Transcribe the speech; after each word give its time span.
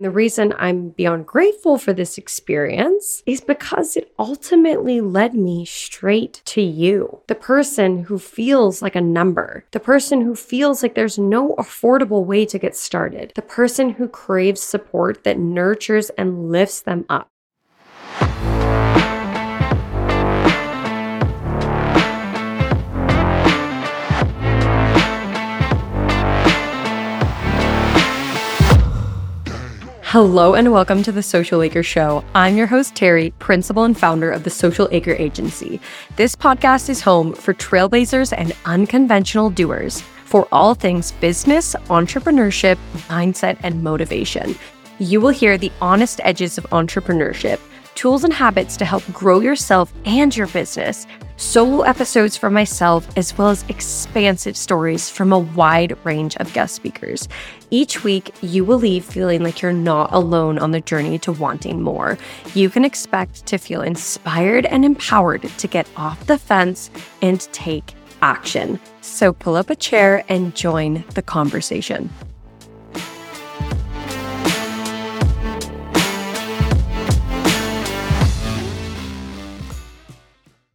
The 0.00 0.10
reason 0.10 0.54
I'm 0.56 0.90
beyond 0.90 1.26
grateful 1.26 1.76
for 1.76 1.92
this 1.92 2.18
experience 2.18 3.24
is 3.26 3.40
because 3.40 3.96
it 3.96 4.12
ultimately 4.16 5.00
led 5.00 5.34
me 5.34 5.64
straight 5.64 6.40
to 6.44 6.62
you, 6.62 7.22
the 7.26 7.34
person 7.34 8.04
who 8.04 8.16
feels 8.16 8.80
like 8.80 8.94
a 8.94 9.00
number, 9.00 9.64
the 9.72 9.80
person 9.80 10.20
who 10.20 10.36
feels 10.36 10.84
like 10.84 10.94
there's 10.94 11.18
no 11.18 11.56
affordable 11.56 12.24
way 12.24 12.46
to 12.46 12.60
get 12.60 12.76
started, 12.76 13.32
the 13.34 13.42
person 13.42 13.90
who 13.90 14.06
craves 14.06 14.62
support 14.62 15.24
that 15.24 15.36
nurtures 15.36 16.10
and 16.10 16.52
lifts 16.52 16.80
them 16.80 17.04
up. 17.08 17.28
Hello 30.12 30.54
and 30.54 30.72
welcome 30.72 31.02
to 31.02 31.12
the 31.12 31.22
Social 31.22 31.62
Acre 31.62 31.82
Show. 31.82 32.24
I'm 32.34 32.56
your 32.56 32.66
host, 32.66 32.94
Teri, 32.94 33.30
principal 33.40 33.84
and 33.84 33.94
founder 33.94 34.30
of 34.30 34.42
the 34.42 34.48
Social 34.48 34.88
Acre 34.90 35.12
Agency. 35.12 35.82
This 36.16 36.34
podcast 36.34 36.88
is 36.88 37.02
home 37.02 37.34
for 37.34 37.52
trailblazers 37.52 38.32
and 38.34 38.56
unconventional 38.64 39.50
doers 39.50 40.00
for 40.24 40.48
all 40.50 40.72
things 40.72 41.12
business, 41.12 41.74
entrepreneurship, 41.90 42.78
mindset, 43.10 43.58
and 43.62 43.82
motivation. 43.84 44.54
You 44.98 45.20
will 45.20 45.28
hear 45.28 45.58
the 45.58 45.70
honest 45.82 46.22
edges 46.24 46.56
of 46.56 46.64
entrepreneurship, 46.70 47.60
tools 47.94 48.24
and 48.24 48.32
habits 48.32 48.78
to 48.78 48.86
help 48.86 49.04
grow 49.12 49.40
yourself 49.40 49.92
and 50.06 50.34
your 50.34 50.46
business 50.46 51.06
solo 51.38 51.82
episodes 51.82 52.36
from 52.36 52.52
myself, 52.52 53.08
as 53.16 53.36
well 53.38 53.48
as 53.48 53.64
expansive 53.68 54.56
stories 54.56 55.08
from 55.08 55.32
a 55.32 55.38
wide 55.38 55.96
range 56.04 56.36
of 56.36 56.52
guest 56.52 56.74
speakers. 56.74 57.28
Each 57.70 58.04
week, 58.04 58.34
you 58.42 58.64
will 58.64 58.78
leave 58.78 59.04
feeling 59.04 59.42
like 59.42 59.62
you're 59.62 59.72
not 59.72 60.12
alone 60.12 60.58
on 60.58 60.72
the 60.72 60.80
journey 60.80 61.18
to 61.20 61.32
wanting 61.32 61.80
more. 61.80 62.18
You 62.54 62.68
can 62.68 62.84
expect 62.84 63.46
to 63.46 63.56
feel 63.56 63.82
inspired 63.82 64.66
and 64.66 64.84
empowered 64.84 65.42
to 65.42 65.66
get 65.66 65.88
off 65.96 66.26
the 66.26 66.38
fence 66.38 66.90
and 67.22 67.40
take 67.52 67.94
action. 68.20 68.80
So 69.00 69.32
pull 69.32 69.54
up 69.54 69.70
a 69.70 69.76
chair 69.76 70.24
and 70.28 70.54
join 70.54 71.04
the 71.14 71.22
conversation. 71.22 72.10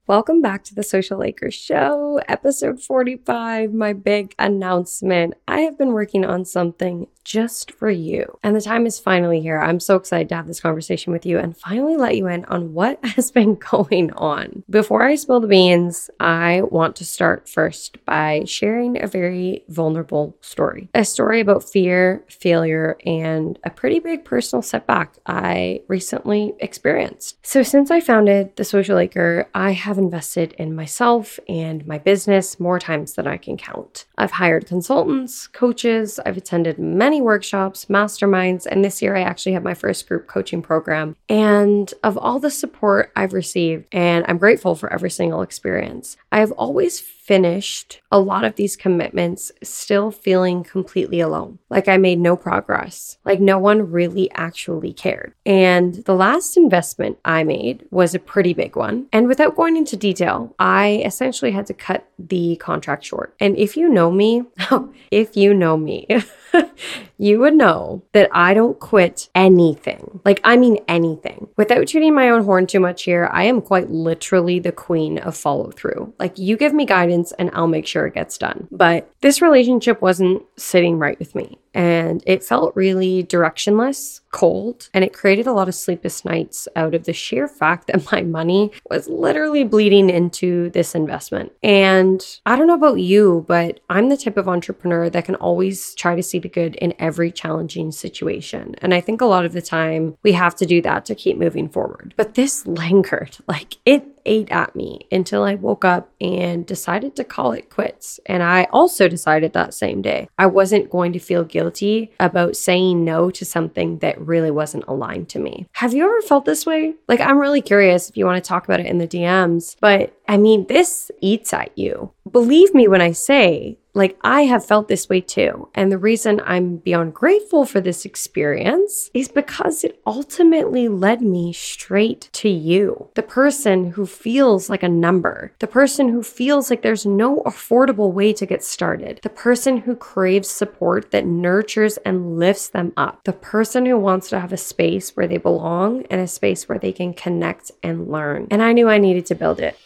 Welcome 0.06 0.42
back 0.42 0.66
to 0.66 0.76
the 0.76 0.84
Social 0.84 1.24
Acre 1.24 1.50
Show, 1.50 2.20
episode 2.28 2.84
45, 2.84 3.74
my 3.74 3.94
big 3.94 4.36
announcement. 4.38 5.36
I 5.48 5.62
have 5.62 5.78
been 5.78 5.94
working 5.94 6.26
on 6.26 6.44
something 6.44 7.08
just 7.24 7.72
for 7.72 7.90
you. 7.90 8.38
And 8.44 8.56
the 8.56 8.62
time 8.62 8.86
is 8.86 9.00
finally 9.00 9.42
here. 9.42 9.60
I'm 9.60 9.80
so 9.80 9.96
excited 9.96 10.30
to 10.30 10.36
have 10.36 10.48
this 10.48 10.60
conversation 10.60 11.14
with 11.14 11.26
you 11.26 11.40
and 11.40 11.58
finally 11.58 11.98
let 11.98 12.18
you 12.18 12.28
in 12.28 12.46
on 12.46 12.74
what 12.74 13.04
has 13.16 13.32
been 13.32 13.56
going 13.56 14.12
on. 14.14 14.64
Before 14.70 15.04
I 15.04 15.16
spill 15.16 15.40
the 15.40 15.48
beans, 15.48 16.10
I 16.20 16.62
want 16.64 16.96
to 16.98 17.06
start 17.06 17.50
first 17.50 18.04
by 18.06 18.44
sharing 18.46 19.02
a 19.02 19.08
very 19.08 19.64
vulnerable 19.68 20.38
story 20.42 20.90
a 20.94 21.06
story 21.06 21.40
about 21.40 21.64
fear, 21.64 22.24
failure, 22.28 22.98
and 23.06 23.60
a 23.64 23.70
pretty 23.70 24.00
big 24.00 24.26
personal 24.26 24.62
setback 24.62 25.16
I 25.26 25.82
recently 25.88 26.54
experienced. 26.60 27.38
So, 27.46 27.64
since 27.64 27.92
I 27.92 28.00
founded 28.00 28.56
The 28.56 28.64
Social 28.64 28.98
Acre, 28.98 29.48
I 29.54 29.72
have 29.72 29.98
invested 29.98 30.54
in 30.54 30.76
myself 30.76 31.40
and 31.48 31.86
my 31.88 31.98
business 31.98 32.60
more 32.60 32.80
times 32.80 33.14
than 33.14 33.28
I 33.28 33.38
can 33.38 33.58
count. 33.58 34.06
I've 34.18 34.32
hired 34.32 34.68
consultants, 34.68 35.48
coaches, 35.48 36.20
I've 36.26 36.38
attended 36.38 36.80
many 36.80 37.13
many 37.14 37.22
workshops, 37.22 37.86
masterminds, 37.86 38.66
and 38.66 38.84
this 38.84 39.00
year 39.00 39.16
I 39.16 39.22
actually 39.22 39.54
have 39.54 39.62
my 39.62 39.76
first 39.76 40.08
group 40.08 40.26
coaching 40.26 40.64
program. 40.64 41.16
And 41.30 41.94
of 42.04 42.18
all 42.18 42.40
the 42.40 42.50
support 42.50 43.12
I've 43.16 43.34
received, 43.34 43.86
and 43.92 44.26
I'm 44.28 44.40
grateful 44.40 44.74
for 44.74 44.92
every 44.92 45.12
single 45.12 45.44
experience, 45.44 46.18
I've 46.32 46.52
always 46.54 47.00
finished 47.00 48.02
a 48.12 48.20
lot 48.20 48.44
of 48.44 48.56
these 48.56 48.76
commitments 48.76 49.52
still 49.62 50.10
feeling 50.10 50.64
completely 50.64 51.20
alone. 51.20 51.60
Like 51.70 51.88
I 51.88 51.98
made 51.98 52.20
no 52.20 52.36
progress, 52.36 53.20
like 53.24 53.40
no 53.40 53.60
one 53.60 53.92
really 53.92 54.32
actually 54.32 54.92
cared. 54.92 55.34
And 55.46 55.94
the 55.94 56.16
last 56.16 56.58
investment 56.58 57.20
I 57.24 57.44
made 57.44 57.86
was 57.92 58.16
a 58.16 58.20
pretty 58.20 58.54
big 58.54 58.76
one. 58.76 59.08
And 59.14 59.28
without 59.28 59.56
going 59.56 59.78
into 59.78 59.96
detail, 59.96 60.56
I 60.58 61.04
essentially 61.06 61.52
had 61.52 61.68
to 61.68 61.76
cut 61.76 62.10
the 62.18 62.56
contract 62.56 63.06
short. 63.06 63.36
And 63.40 63.56
if 63.56 63.78
you 63.78 63.88
know 63.88 64.10
me, 64.10 64.46
if 65.12 65.38
you 65.38 65.54
know 65.54 65.78
me, 65.78 66.08
you 67.18 67.40
would 67.40 67.56
know 67.56 68.04
that 68.14 68.30
I 68.32 68.54
don't 68.54 68.80
quit 68.80 69.30
anything. 69.36 70.22
Like, 70.26 70.42
I 70.44 70.58
mean, 70.58 70.78
anything. 70.88 71.48
Without 71.58 71.88
tooting 71.88 72.14
my 72.14 72.30
own 72.30 72.44
horn 72.44 72.68
too 72.68 72.80
much 72.80 73.04
here, 73.04 73.30
I 73.32 73.44
am 73.46 73.62
quite 73.62 73.90
literally 73.90 74.60
the 74.60 74.72
queen 74.72 75.18
of 75.20 75.36
follow 75.36 75.72
through. 75.72 76.14
Like, 76.20 76.38
you 76.38 76.58
give 76.58 76.74
me 76.74 76.86
guidance 76.86 77.32
and 77.34 77.50
I'll 77.54 77.68
make 77.68 77.88
sure 77.88 78.06
it 78.06 78.14
gets 78.14 78.38
done. 78.38 78.68
But 78.72 79.12
this 79.22 79.42
relationship 79.42 80.02
wasn't 80.02 80.44
sitting 80.58 81.00
right 81.00 81.20
with 81.20 81.36
me 81.36 81.58
and 81.74 82.24
it 82.26 82.44
felt 82.44 82.76
really 82.76 83.24
directionless, 83.24 84.22
cold, 84.32 84.90
and 84.94 85.04
it 85.04 85.14
created 85.14 85.48
a 85.48 85.54
lot 85.54 85.68
of 85.68 85.76
sleepless 85.76 86.26
nights 86.26 86.68
out 86.76 86.94
of 86.94 87.06
the 87.06 87.14
sheer 87.14 87.48
fact 87.48 87.88
that 87.88 88.12
my 88.12 88.22
money 88.22 88.72
was 88.90 89.08
literally 89.08 89.64
bleeding 89.64 90.10
into 90.10 90.70
this 90.72 90.96
investment. 90.96 91.52
And 91.62 92.24
I 92.46 92.56
don't 92.56 92.68
know 92.68 92.74
about 92.74 93.00
you, 93.00 93.46
but 93.48 93.80
I'm 93.90 94.10
the 94.10 94.18
type 94.18 94.38
of 94.38 94.50
entrepreneur 94.50 95.10
that 95.10 95.26
can 95.26 95.36
always 95.36 95.94
try 95.96 96.16
to 96.16 96.24
see 96.24 96.40
the 96.40 96.50
good 96.50 96.76
in 96.76 96.94
every 97.00 97.32
challenging 97.32 97.92
situation. 97.92 98.76
And 98.80 98.94
I 98.94 99.02
think 99.02 99.22
a 99.22 99.26
lot 99.26 99.46
of 99.46 99.54
the 99.54 99.62
time 99.62 100.18
we 100.24 100.34
have 100.34 100.56
to 100.56 100.66
do 100.66 100.82
that 100.82 101.06
to 101.06 101.16
keep 101.16 101.38
moving 101.38 101.70
forward. 101.70 102.14
But 102.18 102.36
this 102.36 102.66
lingered, 102.66 103.38
like 103.48 103.78
it 103.86 104.08
ate 104.26 104.52
at 104.52 104.74
me 104.76 105.06
until 105.12 105.44
I 105.44 105.56
woke 105.56 105.84
up 105.84 106.10
and 106.22 106.66
decided 106.66 107.16
to 107.16 107.24
call 107.26 107.52
it 107.52 107.70
quits. 107.70 108.22
And 108.26 108.42
I 108.42 108.66
also 108.72 109.08
decided 109.08 109.54
that 109.54 109.74
same 109.74 110.02
day 110.02 110.30
I 110.38 110.46
wasn't 110.46 110.90
going 110.90 111.14
to 111.14 111.20
feel 111.20 111.44
guilty 111.44 111.63
guilty 111.64 112.12
about 112.20 112.58
saying 112.58 113.06
no 113.06 113.32
to 113.32 113.46
something 113.46 114.00
that 114.00 114.20
really 114.20 114.52
wasn't 114.52 114.84
aligned 114.88 115.30
to 115.30 115.40
me. 115.40 115.66
Have 115.74 115.94
you 115.94 116.04
ever 116.04 116.22
felt 116.22 116.44
this 116.44 116.66
way? 116.66 116.94
Like, 117.08 117.22
I'm 117.22 117.38
really 117.38 117.62
curious 117.62 118.10
if 118.10 118.18
you 118.18 118.26
want 118.26 118.44
to 118.44 118.48
talk 118.48 118.66
about 118.66 118.82
it 118.82 118.86
in 118.86 118.98
the 118.98 119.08
DMs, 119.08 119.78
but 119.80 120.14
I 120.28 120.36
mean, 120.38 120.68
this 120.68 121.10
eats 121.22 121.54
at 121.54 121.78
you. 121.78 122.12
Believe 122.30 122.74
me 122.74 122.88
when 122.88 123.02
I 123.02 123.14
say 123.14 123.78
like, 123.94 124.18
I 124.22 124.42
have 124.42 124.66
felt 124.66 124.88
this 124.88 125.08
way 125.08 125.22
too. 125.22 125.70
And 125.76 125.92
the 125.92 125.98
reason 125.98 126.42
I'm 126.46 126.78
beyond 126.78 127.14
grateful 127.14 127.66
for 127.66 127.80
this 127.80 128.06
experience 128.06 129.12
is 129.14 129.28
because 129.28 129.84
it 129.84 130.02
ultimately 130.06 130.88
led 130.88 131.22
me 131.22 131.54
straight 131.54 132.30
to 132.34 132.50
you, 132.50 133.10
the 133.14 133.24
person 133.24 133.92
who 133.92 134.06
feels 134.06 134.70
like 134.70 134.84
a 134.84 134.90
number, 134.90 135.54
the 135.60 135.68
person 135.68 136.10
who 136.10 136.24
feels 136.24 136.70
like 136.70 136.82
there's 136.82 137.06
no 137.06 137.42
affordable 137.42 138.12
way 138.12 138.34
to 138.34 138.46
get 138.46 138.64
started, 138.64 139.20
the 139.24 139.30
person 139.30 139.78
who 139.78 139.96
craves 139.96 140.50
support 140.50 141.12
that 141.12 141.26
nurtures 141.26 141.98
and 141.98 142.38
lifts 142.40 142.70
them 142.70 142.94
up, 142.98 143.24
the 143.24 143.34
person 143.34 143.86
who 143.86 143.98
wants 143.98 144.30
to 144.30 144.40
have 144.40 144.54
a 144.54 144.58
space 144.58 145.16
where 145.16 145.28
they 145.28 145.38
belong 145.38 146.06
and 146.10 146.20
a 146.20 146.28
space 146.28 146.68
where 146.68 146.80
they 146.80 146.92
can 146.92 147.14
connect 147.14 147.72
and 147.84 148.10
learn. 148.10 148.48
And 148.50 148.64
I 148.64 148.74
knew 148.74 148.90
I 148.90 148.98
needed 148.98 149.26
to 149.28 149.36
build 149.36 149.60
it. 149.60 149.78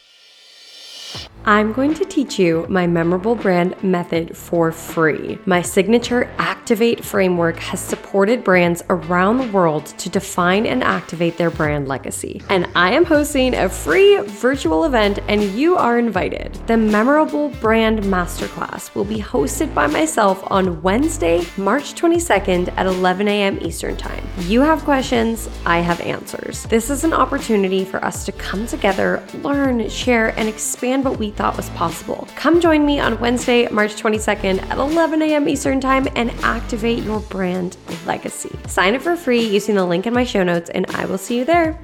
I'm 1.44 1.72
going 1.72 1.94
to 1.94 2.04
teach 2.04 2.38
you 2.38 2.66
my 2.68 2.86
memorable 2.86 3.34
brand 3.34 3.82
method 3.82 4.36
for 4.36 4.70
free. 4.70 5.38
My 5.46 5.62
signature 5.62 6.30
Activate 6.68 7.02
framework 7.02 7.56
has 7.60 7.80
supported 7.80 8.44
brands 8.44 8.82
around 8.90 9.38
the 9.38 9.50
world 9.52 9.86
to 9.86 10.10
define 10.10 10.66
and 10.66 10.84
activate 10.84 11.38
their 11.38 11.48
brand 11.48 11.88
legacy. 11.88 12.42
And 12.50 12.68
I 12.76 12.92
am 12.92 13.06
hosting 13.06 13.54
a 13.54 13.70
free 13.70 14.18
virtual 14.18 14.84
event, 14.84 15.20
and 15.28 15.42
you 15.42 15.76
are 15.76 15.98
invited. 15.98 16.52
The 16.66 16.76
Memorable 16.76 17.48
Brand 17.48 18.00
Masterclass 18.00 18.94
will 18.94 19.06
be 19.06 19.18
hosted 19.18 19.72
by 19.72 19.86
myself 19.86 20.42
on 20.48 20.82
Wednesday, 20.82 21.46
March 21.56 21.94
22nd 21.94 22.70
at 22.76 22.84
11 22.84 23.26
a.m. 23.26 23.58
Eastern 23.62 23.96
Time. 23.96 24.22
You 24.40 24.60
have 24.60 24.84
questions, 24.84 25.48
I 25.64 25.78
have 25.78 26.02
answers. 26.02 26.64
This 26.64 26.90
is 26.90 27.04
an 27.04 27.14
opportunity 27.14 27.86
for 27.86 28.04
us 28.04 28.26
to 28.26 28.32
come 28.32 28.66
together, 28.66 29.24
learn, 29.42 29.88
share, 29.88 30.38
and 30.38 30.50
expand 30.50 30.97
what 31.04 31.18
we 31.18 31.30
thought 31.30 31.56
was 31.56 31.70
possible. 31.70 32.28
Come 32.36 32.60
join 32.60 32.84
me 32.86 33.00
on 33.00 33.18
Wednesday, 33.20 33.68
March 33.68 33.94
22nd 33.94 34.62
at 34.62 34.78
11 34.78 35.22
a.m. 35.22 35.48
Eastern 35.48 35.80
Time 35.80 36.06
and 36.16 36.30
activate 36.42 37.02
your 37.02 37.20
brand 37.20 37.76
legacy. 38.06 38.50
Sign 38.66 38.94
up 38.94 39.02
for 39.02 39.16
free 39.16 39.46
using 39.46 39.74
the 39.74 39.84
link 39.84 40.06
in 40.06 40.14
my 40.14 40.24
show 40.24 40.42
notes, 40.42 40.70
and 40.70 40.86
I 40.90 41.06
will 41.06 41.18
see 41.18 41.38
you 41.38 41.44
there. 41.44 41.78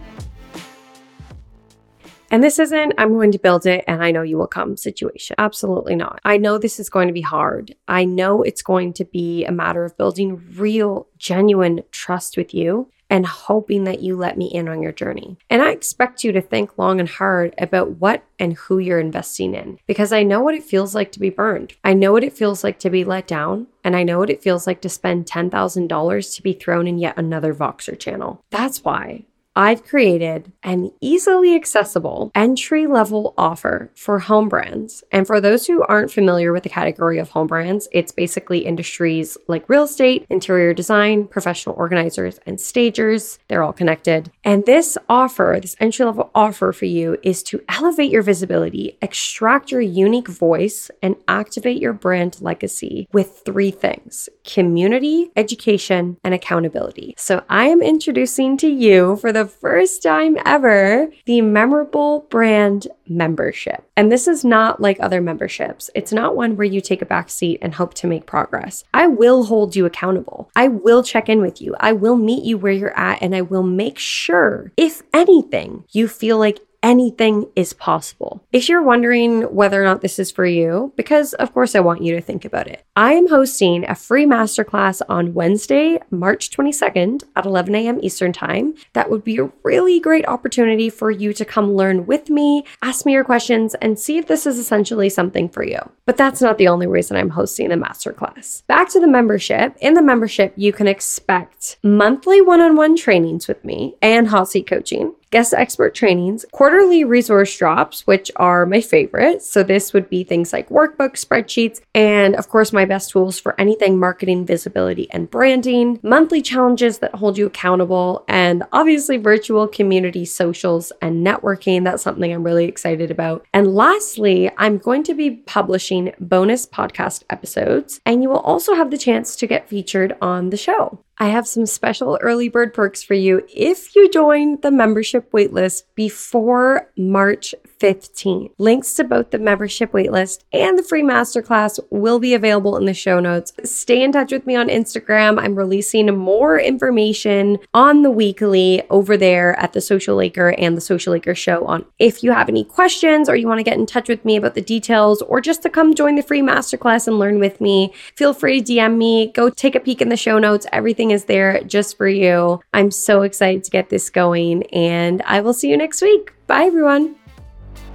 And 2.30 2.42
this 2.42 2.58
isn't, 2.58 2.94
I'm 2.98 3.12
going 3.12 3.30
to 3.30 3.38
build 3.38 3.64
it 3.64 3.84
and 3.86 4.02
I 4.02 4.10
know 4.10 4.22
you 4.22 4.36
will 4.36 4.48
come 4.48 4.76
situation. 4.76 5.36
Absolutely 5.38 5.94
not. 5.94 6.20
I 6.24 6.36
know 6.36 6.58
this 6.58 6.80
is 6.80 6.90
going 6.90 7.06
to 7.06 7.14
be 7.14 7.20
hard. 7.20 7.76
I 7.86 8.04
know 8.04 8.42
it's 8.42 8.60
going 8.60 8.92
to 8.94 9.04
be 9.04 9.44
a 9.44 9.52
matter 9.52 9.84
of 9.84 9.96
building 9.96 10.42
real, 10.56 11.06
genuine 11.16 11.84
trust 11.92 12.36
with 12.36 12.52
you 12.52 12.90
and 13.14 13.26
hoping 13.26 13.84
that 13.84 14.00
you 14.00 14.16
let 14.16 14.36
me 14.36 14.46
in 14.46 14.68
on 14.68 14.82
your 14.82 14.90
journey. 14.90 15.38
And 15.48 15.62
I 15.62 15.70
expect 15.70 16.24
you 16.24 16.32
to 16.32 16.40
think 16.40 16.76
long 16.76 16.98
and 16.98 17.08
hard 17.08 17.54
about 17.58 18.00
what 18.00 18.24
and 18.40 18.54
who 18.54 18.80
you're 18.80 18.98
investing 18.98 19.54
in 19.54 19.78
because 19.86 20.12
I 20.12 20.24
know 20.24 20.40
what 20.40 20.56
it 20.56 20.64
feels 20.64 20.96
like 20.96 21.12
to 21.12 21.20
be 21.20 21.30
burned. 21.30 21.74
I 21.84 21.94
know 21.94 22.10
what 22.10 22.24
it 22.24 22.32
feels 22.32 22.64
like 22.64 22.80
to 22.80 22.90
be 22.90 23.04
let 23.04 23.28
down. 23.28 23.68
And 23.84 23.94
I 23.94 24.02
know 24.02 24.18
what 24.18 24.30
it 24.30 24.42
feels 24.42 24.66
like 24.66 24.80
to 24.80 24.88
spend 24.88 25.26
$10,000 25.26 26.34
to 26.34 26.42
be 26.42 26.54
thrown 26.54 26.88
in 26.88 26.98
yet 26.98 27.16
another 27.16 27.54
Voxer 27.54 27.96
channel. 27.96 28.42
That's 28.50 28.82
why 28.82 29.26
I've 29.56 29.84
created 29.84 30.50
an 30.64 30.90
easily 31.00 31.54
accessible 31.54 32.32
entry 32.34 32.88
level 32.88 33.34
offer 33.38 33.92
for 33.94 34.18
home 34.18 34.48
brands. 34.48 35.04
And 35.12 35.28
for 35.28 35.40
those 35.40 35.66
who 35.66 35.84
aren't 35.84 36.10
familiar 36.10 36.52
with 36.52 36.64
the 36.64 36.68
category 36.68 37.18
of 37.18 37.30
home 37.30 37.46
brands, 37.46 37.86
it's 37.92 38.10
basically 38.10 38.66
industries 38.66 39.38
like 39.46 39.68
real 39.68 39.84
estate, 39.84 40.26
interior 40.28 40.74
design, 40.74 41.28
professional 41.28 41.76
organizers, 41.76 42.40
and 42.46 42.60
stagers. 42.60 43.38
They're 43.46 43.62
all 43.62 43.72
connected. 43.72 44.32
And 44.42 44.66
this 44.66 44.98
offer, 45.08 45.56
this 45.62 45.76
entry 45.78 46.04
level 46.04 46.32
offer 46.34 46.72
for 46.72 46.86
you, 46.86 47.16
is 47.22 47.44
to 47.44 47.62
elevate 47.68 48.10
your 48.10 48.22
visibility, 48.22 48.98
extract 49.00 49.70
your 49.70 49.80
unique 49.80 50.28
voice, 50.28 50.90
and 51.00 51.14
activate 51.28 51.80
your 51.80 51.92
brand 51.92 52.40
legacy 52.40 53.06
with 53.12 53.42
three 53.44 53.70
things 53.70 54.28
community, 54.44 55.30
education, 55.36 56.16
and 56.24 56.34
accountability. 56.34 57.14
So 57.16 57.44
I 57.48 57.68
am 57.68 57.80
introducing 57.80 58.56
to 58.58 58.68
you 58.68 59.16
for 59.16 59.32
the 59.32 59.43
first 59.46 60.02
time 60.02 60.36
ever 60.44 61.08
the 61.26 61.40
memorable 61.40 62.26
brand 62.30 62.88
membership. 63.06 63.88
And 63.96 64.10
this 64.10 64.26
is 64.26 64.44
not 64.44 64.80
like 64.80 64.98
other 65.00 65.20
memberships. 65.20 65.90
It's 65.94 66.12
not 66.12 66.36
one 66.36 66.56
where 66.56 66.66
you 66.66 66.80
take 66.80 67.02
a 67.02 67.06
back 67.06 67.30
seat 67.30 67.58
and 67.62 67.74
hope 67.74 67.94
to 67.94 68.06
make 68.06 68.26
progress. 68.26 68.84
I 68.92 69.06
will 69.06 69.44
hold 69.44 69.76
you 69.76 69.86
accountable. 69.86 70.50
I 70.56 70.68
will 70.68 71.02
check 71.02 71.28
in 71.28 71.40
with 71.40 71.60
you. 71.60 71.74
I 71.78 71.92
will 71.92 72.16
meet 72.16 72.44
you 72.44 72.58
where 72.58 72.72
you're 72.72 72.98
at 72.98 73.22
and 73.22 73.34
I 73.34 73.42
will 73.42 73.62
make 73.62 73.98
sure, 73.98 74.72
if 74.76 75.02
anything, 75.12 75.84
you 75.92 76.08
feel 76.08 76.38
like 76.38 76.60
anything 76.84 77.50
is 77.56 77.72
possible. 77.72 78.44
If 78.52 78.68
you're 78.68 78.82
wondering 78.82 79.42
whether 79.42 79.82
or 79.82 79.86
not 79.86 80.02
this 80.02 80.18
is 80.18 80.30
for 80.30 80.44
you, 80.44 80.92
because 80.96 81.32
of 81.32 81.52
course 81.54 81.74
I 81.74 81.80
want 81.80 82.02
you 82.02 82.14
to 82.14 82.20
think 82.20 82.44
about 82.44 82.68
it, 82.68 82.84
I 82.94 83.14
am 83.14 83.26
hosting 83.26 83.88
a 83.88 83.94
free 83.94 84.26
masterclass 84.26 85.00
on 85.08 85.32
Wednesday, 85.32 85.98
March 86.10 86.50
22nd 86.50 87.24
at 87.34 87.46
11 87.46 87.74
a.m. 87.74 87.98
Eastern 88.02 88.34
Time. 88.34 88.74
That 88.92 89.10
would 89.10 89.24
be 89.24 89.38
a 89.38 89.50
really 89.62 89.98
great 89.98 90.28
opportunity 90.28 90.90
for 90.90 91.10
you 91.10 91.32
to 91.32 91.44
come 91.44 91.74
learn 91.74 92.04
with 92.04 92.28
me, 92.28 92.64
ask 92.82 93.06
me 93.06 93.12
your 93.12 93.24
questions, 93.24 93.74
and 93.76 93.98
see 93.98 94.18
if 94.18 94.26
this 94.26 94.46
is 94.46 94.58
essentially 94.58 95.08
something 95.08 95.48
for 95.48 95.64
you. 95.64 95.78
But 96.04 96.18
that's 96.18 96.42
not 96.42 96.58
the 96.58 96.68
only 96.68 96.86
reason 96.86 97.16
I'm 97.16 97.30
hosting 97.30 97.70
the 97.70 97.76
masterclass. 97.76 98.64
Back 98.66 98.90
to 98.90 99.00
the 99.00 99.06
membership. 99.06 99.74
In 99.80 99.94
the 99.94 100.02
membership, 100.02 100.52
you 100.56 100.72
can 100.72 100.86
expect 100.86 101.78
monthly 101.82 102.42
one 102.42 102.60
on 102.60 102.76
one 102.76 102.94
trainings 102.94 103.48
with 103.48 103.64
me 103.64 103.96
and 104.02 104.28
hot 104.28 104.50
seat 104.50 104.66
coaching 104.66 105.14
guest 105.34 105.52
expert 105.52 105.96
trainings, 105.96 106.44
quarterly 106.52 107.02
resource 107.02 107.58
drops, 107.58 108.06
which 108.06 108.30
are 108.36 108.64
my 108.66 108.80
favorite. 108.80 109.42
So, 109.42 109.64
this 109.64 109.92
would 109.92 110.08
be 110.08 110.22
things 110.22 110.52
like 110.52 110.68
workbooks, 110.68 111.24
spreadsheets, 111.26 111.80
and 111.92 112.36
of 112.36 112.48
course, 112.48 112.72
my 112.72 112.84
best 112.84 113.10
tools 113.10 113.40
for 113.40 113.60
anything 113.60 113.98
marketing, 113.98 114.46
visibility, 114.46 115.10
and 115.10 115.28
branding, 115.28 115.98
monthly 116.04 116.40
challenges 116.40 116.98
that 116.98 117.16
hold 117.16 117.36
you 117.36 117.46
accountable, 117.46 118.24
and 118.28 118.62
obviously, 118.72 119.16
virtual 119.16 119.66
community 119.66 120.24
socials 120.24 120.92
and 121.02 121.26
networking. 121.26 121.82
That's 121.82 122.04
something 122.04 122.32
I'm 122.32 122.44
really 122.44 122.66
excited 122.66 123.10
about. 123.10 123.44
And 123.52 123.74
lastly, 123.74 124.52
I'm 124.56 124.78
going 124.78 125.02
to 125.02 125.14
be 125.14 125.32
publishing 125.32 126.12
bonus 126.20 126.64
podcast 126.64 127.24
episodes, 127.28 128.00
and 128.06 128.22
you 128.22 128.28
will 128.28 128.46
also 128.52 128.74
have 128.76 128.92
the 128.92 128.98
chance 128.98 129.34
to 129.34 129.48
get 129.48 129.68
featured 129.68 130.16
on 130.22 130.50
the 130.50 130.56
show. 130.56 131.00
I 131.18 131.28
have 131.28 131.46
some 131.46 131.66
special 131.66 132.18
early 132.20 132.48
bird 132.48 132.74
perks 132.74 133.02
for 133.02 133.14
you. 133.14 133.42
If 133.54 133.94
you 133.94 134.10
join 134.10 134.60
the 134.60 134.70
membership 134.70 135.30
waitlist 135.30 135.84
before 135.94 136.90
March 136.96 137.54
15th. 137.78 138.52
Links 138.58 138.94
to 138.94 139.04
both 139.04 139.30
the 139.30 139.38
membership 139.38 139.92
waitlist 139.92 140.44
and 140.52 140.78
the 140.78 140.82
free 140.82 141.02
masterclass 141.02 141.78
will 141.90 142.18
be 142.18 142.34
available 142.34 142.76
in 142.76 142.84
the 142.84 142.94
show 142.94 143.20
notes. 143.20 143.52
Stay 143.64 144.02
in 144.02 144.12
touch 144.12 144.32
with 144.32 144.46
me 144.46 144.56
on 144.56 144.68
Instagram. 144.68 145.38
I'm 145.38 145.54
releasing 145.54 146.14
more 146.16 146.58
information 146.58 147.58
on 147.72 148.02
the 148.02 148.10
weekly 148.10 148.82
over 148.90 149.16
there 149.16 149.58
at 149.58 149.72
the 149.72 149.80
Social 149.80 150.20
Acre 150.20 150.50
and 150.58 150.76
the 150.76 150.80
Social 150.80 151.14
Acre 151.14 151.34
show 151.34 151.64
on 151.66 151.84
if 151.98 152.22
you 152.22 152.32
have 152.32 152.48
any 152.48 152.64
questions 152.64 153.28
or 153.28 153.36
you 153.36 153.46
want 153.46 153.58
to 153.58 153.64
get 153.64 153.78
in 153.78 153.86
touch 153.86 154.08
with 154.08 154.24
me 154.24 154.36
about 154.36 154.54
the 154.54 154.60
details 154.60 155.22
or 155.22 155.40
just 155.40 155.62
to 155.62 155.70
come 155.70 155.94
join 155.94 156.14
the 156.14 156.22
free 156.22 156.42
masterclass 156.42 157.06
and 157.06 157.18
learn 157.18 157.38
with 157.38 157.60
me, 157.60 157.92
feel 158.14 158.34
free 158.34 158.60
to 158.60 158.72
DM 158.72 158.96
me. 158.96 159.32
Go 159.32 159.50
take 159.50 159.74
a 159.74 159.80
peek 159.80 160.00
in 160.00 160.08
the 160.08 160.16
show 160.16 160.38
notes. 160.38 160.66
Everything 160.72 161.10
is 161.10 161.24
there 161.24 161.62
just 161.64 161.96
for 161.96 162.08
you. 162.08 162.60
I'm 162.72 162.90
so 162.90 163.22
excited 163.22 163.64
to 163.64 163.70
get 163.70 163.90
this 163.90 164.10
going 164.10 164.64
and 164.64 165.22
I 165.22 165.40
will 165.40 165.54
see 165.54 165.70
you 165.70 165.76
next 165.76 166.02
week. 166.02 166.32
Bye 166.46 166.64
everyone. 166.64 167.16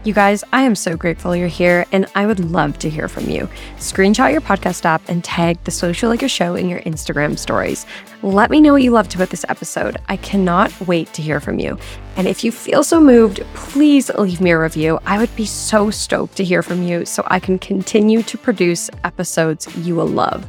You 0.06 0.14
guys, 0.14 0.46
I 0.54 0.62
am 0.62 0.76
so 0.76 0.96
grateful 0.96 1.36
you're 1.36 1.50
here 1.50 1.86
and 1.92 2.06
I 2.16 2.26
would 2.26 2.40
love 2.40 2.80
to 2.80 2.90
hear 2.90 3.10
from 3.10 3.30
you. 3.30 3.50
Screenshot 3.76 4.32
your 4.32 4.40
podcast 4.40 4.86
app 4.86 5.02
and 5.10 5.22
tag 5.22 5.62
the 5.66 5.72
Social 5.72 6.14
Acre 6.14 6.30
Show 6.30 6.56
in 6.56 6.70
your 6.70 6.80
Instagram 6.82 7.38
stories. 7.38 7.86
Let 8.24 8.50
me 8.50 8.62
know 8.62 8.72
what 8.72 8.82
you 8.82 8.92
loved 8.92 9.14
about 9.14 9.30
this 9.30 9.46
episode. 9.50 9.98
I 10.08 10.16
cannot 10.16 10.72
wait 10.88 11.12
to 11.16 11.22
hear 11.22 11.42
from 11.42 11.60
you. 11.60 11.78
And 12.16 12.30
if 12.30 12.46
you 12.46 12.52
feel 12.54 12.82
so 12.82 13.02
moved, 13.02 13.42
please 13.56 14.10
leave 14.12 14.40
me 14.40 14.52
a 14.52 14.60
review. 14.60 15.00
I 15.06 15.18
would 15.18 15.36
be 15.36 15.46
so 15.46 15.92
stoked 15.92 16.38
to 16.38 16.46
hear 16.46 16.64
from 16.64 16.82
you 16.82 17.04
so 17.04 17.24
I 17.28 17.42
can 17.42 17.60
continue 17.60 18.24
to 18.24 18.38
produce 18.38 18.90
episodes 19.04 19.68
you 19.80 19.96
will 19.96 20.08
love. 20.08 20.48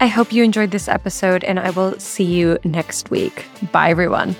I 0.00 0.08
hope 0.08 0.32
you 0.32 0.42
enjoyed 0.42 0.72
this 0.72 0.88
episode 0.88 1.44
and 1.44 1.60
I 1.60 1.70
will 1.70 1.96
see 2.00 2.24
you 2.24 2.58
next 2.64 3.10
week. 3.12 3.46
Bye, 3.70 3.90
everyone. 3.90 4.34